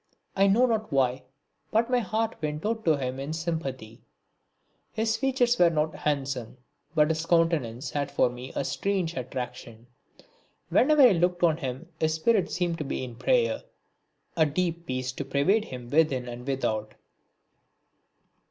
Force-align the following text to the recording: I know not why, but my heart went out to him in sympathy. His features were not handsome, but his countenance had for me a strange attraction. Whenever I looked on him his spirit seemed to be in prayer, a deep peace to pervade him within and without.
I 0.35 0.47
know 0.47 0.65
not 0.65 0.91
why, 0.91 1.25
but 1.71 1.91
my 1.91 1.99
heart 1.99 2.35
went 2.41 2.65
out 2.65 2.83
to 2.85 2.97
him 2.97 3.19
in 3.19 3.33
sympathy. 3.33 4.01
His 4.91 5.15
features 5.15 5.59
were 5.59 5.69
not 5.69 5.93
handsome, 5.93 6.57
but 6.95 7.09
his 7.09 7.23
countenance 7.27 7.91
had 7.91 8.09
for 8.09 8.27
me 8.27 8.51
a 8.55 8.65
strange 8.65 9.15
attraction. 9.15 9.85
Whenever 10.69 11.03
I 11.03 11.11
looked 11.11 11.43
on 11.43 11.57
him 11.57 11.87
his 11.99 12.15
spirit 12.15 12.49
seemed 12.49 12.79
to 12.79 12.83
be 12.83 13.03
in 13.03 13.15
prayer, 13.15 13.61
a 14.35 14.47
deep 14.47 14.87
peace 14.87 15.11
to 15.11 15.23
pervade 15.23 15.65
him 15.65 15.87
within 15.91 16.27
and 16.27 16.47
without. 16.47 16.95